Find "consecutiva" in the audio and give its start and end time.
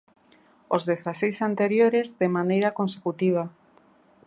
2.79-3.43